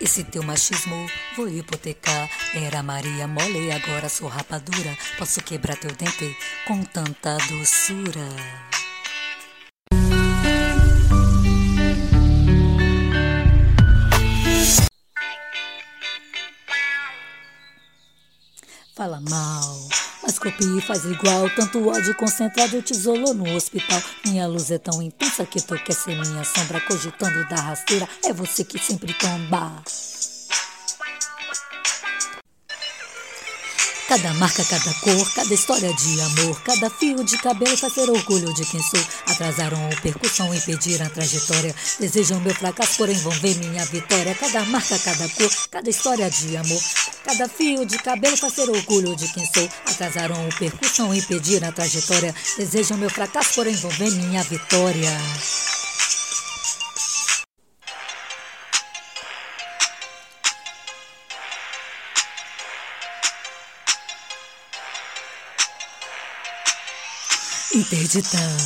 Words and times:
Esse 0.00 0.24
teu 0.24 0.42
machismo 0.42 1.08
vou 1.36 1.48
hipotecar. 1.48 2.28
Era 2.54 2.82
Maria 2.82 3.26
mole, 3.26 3.70
agora 3.70 4.08
sou 4.08 4.28
rapadura. 4.28 4.96
Posso 5.18 5.40
quebrar 5.42 5.76
teu 5.76 5.90
dente 5.92 6.36
com 6.66 6.82
tanta 6.82 7.36
doçura. 7.48 8.26
Fala 18.94 19.20
mal, 19.20 19.85
mas 20.26 20.38
copia 20.38 20.78
e 20.78 20.80
faz 20.80 21.04
igual. 21.04 21.48
Tanto 21.50 21.88
ódio 21.88 22.14
concentrado 22.16 22.82
te 22.82 22.92
isolou 22.92 23.32
no 23.32 23.54
hospital. 23.54 24.02
Minha 24.24 24.46
luz 24.48 24.70
é 24.72 24.78
tão 24.78 25.00
intensa 25.00 25.46
que 25.46 25.62
tu 25.62 25.74
quer 25.76 25.94
ser 25.94 26.16
minha 26.16 26.44
sombra. 26.44 26.80
Cogitando 26.80 27.48
da 27.48 27.56
rasteira, 27.56 28.08
é 28.24 28.32
você 28.32 28.64
que 28.64 28.78
sempre 28.78 29.14
tomba. 29.14 29.82
Cada 34.08 34.32
marca, 34.34 34.64
cada 34.64 34.94
cor, 35.00 35.32
cada 35.34 35.52
história 35.52 35.92
de 35.92 36.20
amor, 36.20 36.60
cada 36.62 36.88
fio 36.88 37.24
de 37.24 37.36
cabelo 37.38 37.76
faz 37.76 37.92
ser 37.92 38.08
orgulho 38.08 38.54
de 38.54 38.64
quem 38.64 38.80
sou. 38.80 39.00
Atrasaram 39.26 39.78
a 39.84 40.00
percussão, 40.00 40.54
impediram 40.54 41.06
a 41.06 41.10
trajetória. 41.10 41.74
Desejam 41.98 42.38
meu 42.38 42.54
fracasso, 42.54 42.98
porém 42.98 43.16
vão 43.16 43.32
ver 43.32 43.56
minha 43.56 43.84
vitória. 43.86 44.32
Cada 44.36 44.64
marca, 44.66 44.96
cada 45.00 45.28
cor, 45.30 45.50
cada 45.72 45.90
história 45.90 46.30
de 46.30 46.56
amor, 46.56 46.80
cada 47.24 47.48
fio 47.48 47.84
de 47.84 47.98
cabelo 47.98 48.36
faz 48.36 48.52
ser 48.52 48.70
orgulho 48.70 49.16
de 49.16 49.26
quem 49.32 49.44
sou. 49.52 49.68
Atrasaram 49.86 50.36
a 50.36 50.56
percussão, 50.56 51.12
impediram 51.12 51.68
a 51.68 51.72
trajetória. 51.72 52.32
Desejam 52.56 52.96
meu 52.98 53.10
fracasso, 53.10 53.54
porém 53.54 53.74
vão 53.74 53.90
ver 53.90 54.12
minha 54.12 54.44
vitória. 54.44 55.10
Interditar. 67.76 68.56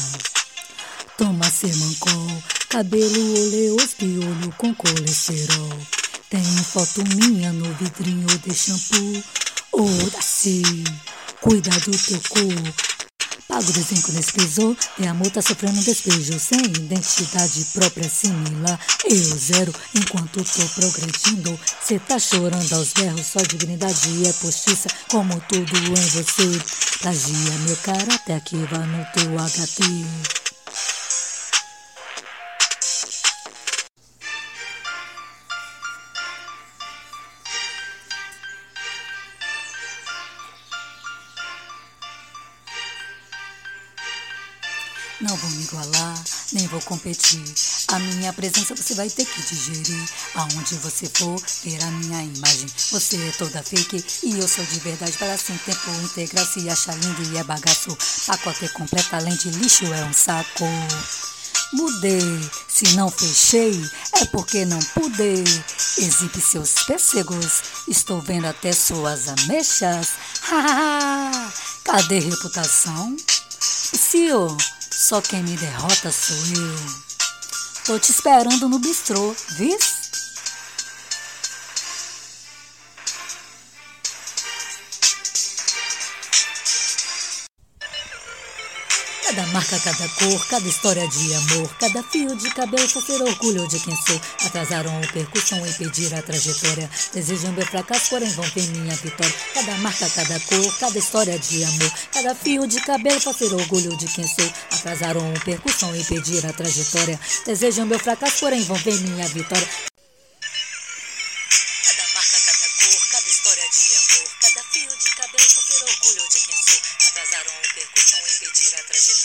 Toma 1.18 1.44
Semancol, 1.50 2.42
cabelo 2.68 3.40
oleoso, 3.42 3.96
piolho 3.98 4.54
com 4.56 4.72
colesterol. 4.72 5.78
Tem 6.30 6.40
foto 6.62 7.02
minha 7.16 7.52
no 7.52 7.74
vidrinho 7.74 8.28
de 8.38 8.54
shampoo. 8.54 9.24
Ô, 9.72 10.10
Daci, 10.12 10.62
cuida 11.40 11.70
do 11.80 11.90
teu 11.90 12.20
corpo. 12.28 12.89
Pago 13.50 13.72
de 13.72 13.82
cinco 13.82 14.12
nesse 14.12 14.32
piso 14.32 14.76
e 14.96 15.08
a 15.08 15.12
multa 15.12 15.42
sofrendo 15.42 15.76
um 15.76 15.82
despejo 15.82 16.38
sem 16.38 16.60
identidade 16.60 17.64
própria 17.72 18.08
similar. 18.08 18.78
Eu 19.04 19.36
zero 19.36 19.74
enquanto 19.92 20.44
tô 20.44 20.64
progredindo. 20.80 21.58
Cê 21.84 21.98
tá 21.98 22.16
chorando 22.16 22.72
aos 22.74 22.92
berros, 22.92 23.26
só 23.26 23.40
dignidade 23.40 24.24
é 24.24 24.32
postiça, 24.34 24.88
como 25.10 25.40
tudo 25.48 25.76
em 25.76 26.08
você. 26.10 26.62
Plagia 27.00 27.58
meu 27.66 27.76
caráter 27.78 28.40
que 28.42 28.56
vai 28.56 28.86
no 28.86 29.04
teu 29.12 29.36
HT. 29.36 30.39
Não 45.20 45.36
vou 45.36 45.50
me 45.50 45.64
igualar, 45.64 46.24
nem 46.52 46.66
vou 46.68 46.80
competir. 46.80 47.44
A 47.88 47.98
minha 47.98 48.32
presença 48.32 48.74
você 48.74 48.94
vai 48.94 49.10
ter 49.10 49.26
que 49.26 49.42
digerir. 49.42 50.08
Aonde 50.34 50.76
você 50.76 51.10
for, 51.12 51.38
ver 51.62 51.82
a 51.82 51.90
minha 51.90 52.22
imagem. 52.22 52.66
Você 52.90 53.16
é 53.28 53.32
toda 53.32 53.62
fake 53.62 54.02
e 54.22 54.38
eu 54.38 54.48
sou 54.48 54.64
de 54.64 54.80
verdade. 54.80 55.12
Para 55.18 55.36
sem 55.36 55.58
tempo 55.58 55.90
integral, 56.04 56.46
se 56.46 56.68
acha 56.70 56.92
lindo 56.92 57.34
e 57.34 57.36
é 57.36 57.44
bagaço. 57.44 57.94
Pacote 58.26 58.66
completo, 58.70 59.14
além 59.14 59.36
de 59.36 59.50
lixo, 59.50 59.84
é 59.92 60.04
um 60.04 60.12
saco. 60.12 60.64
Mudei, 61.74 62.50
se 62.68 62.96
não 62.96 63.10
fechei, 63.10 63.78
é 64.14 64.24
porque 64.26 64.64
não 64.64 64.78
pude. 64.78 65.44
Exibe 65.98 66.40
seus 66.40 66.72
pêssegos, 66.84 67.62
estou 67.86 68.22
vendo 68.22 68.46
até 68.46 68.72
suas 68.72 69.28
ameixas. 69.28 70.08
Cadê 71.84 72.20
reputação? 72.20 73.16
Senhor, 73.60 74.56
só 75.00 75.22
quem 75.22 75.42
me 75.42 75.56
derrota 75.56 76.12
sou 76.12 76.36
eu. 76.36 76.76
Tô 77.86 77.98
te 77.98 78.10
esperando 78.10 78.68
no 78.68 78.78
bistrô, 78.78 79.34
vis? 79.56 79.99
Cada 89.30 89.46
marca, 89.46 89.78
cada 89.78 90.08
cor, 90.08 90.46
cada 90.48 90.68
história 90.68 91.06
de 91.06 91.34
amor, 91.34 91.72
cada 91.78 92.02
fio 92.02 92.34
de 92.34 92.50
cabelo 92.50 92.88
pra 92.88 93.00
ser 93.00 93.22
orgulho 93.22 93.68
de 93.68 93.78
quem 93.78 93.94
sou. 93.94 94.20
Atrasaram 94.44 94.90
a 95.00 95.06
percussão, 95.06 95.64
impedir 95.64 96.12
a 96.12 96.20
trajetória. 96.20 96.90
Desejam 97.14 97.52
meu 97.52 97.64
fracasso, 97.64 98.10
porém 98.10 98.28
vão 98.30 98.44
ver 98.46 98.66
minha 98.70 98.92
vitória. 98.96 99.32
Cada 99.54 99.72
marca, 99.78 100.10
cada 100.10 100.40
cor, 100.40 100.78
cada 100.80 100.98
história 100.98 101.38
de 101.38 101.62
amor, 101.62 101.92
cada 102.12 102.34
fio 102.34 102.66
de 102.66 102.80
cabelo 102.80 103.20
pra 103.20 103.32
ser 103.32 103.54
orgulho 103.54 103.96
de 103.96 104.08
quem 104.08 104.26
sou. 104.26 104.52
Atrasaram 104.72 105.32
a 105.32 105.44
percussão, 105.44 105.94
impedir 105.94 106.44
a 106.44 106.52
trajetória. 106.52 107.20
Desejam 107.46 107.86
meu 107.86 108.00
fracasso, 108.00 108.40
porém 108.40 108.64
vão 108.64 108.78
ver 108.78 108.98
minha 108.98 109.28
vitória. 109.28 109.68
Cada 111.84 112.04
marca, 112.14 112.40
cada 112.40 112.68
cor, 112.68 113.08
cada 113.12 113.28
história 113.28 113.68
de 113.70 113.94
amor, 113.94 114.30
cada 114.40 114.62
fio 114.72 114.88
de 114.88 115.10
cabelo 115.14 115.46
pra 115.46 115.62
ser 115.62 115.84
orgulho 115.84 116.28
de 116.28 116.40
quem 116.40 116.56
sou. 116.56 116.80
Atrasaram 117.10 117.52
a 117.52 117.74
percussão, 117.74 118.20
impedir 118.20 118.74
a 118.74 118.79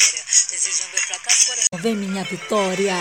vitória. 0.06 0.24
Desejando 0.50 0.98
pra 1.08 1.20
cá, 1.20 1.32
porém. 1.46 1.82
Vem 1.82 1.96
minha 1.96 2.24
vitória. 2.24 2.96